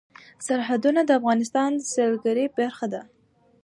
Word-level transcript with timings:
سرحدونه 0.45 1.01
د 1.05 1.09
افغانستان 1.19 1.69
د 1.75 1.81
سیلګرۍ 1.93 2.45
برخه 2.59 2.85
ده. 2.93 3.01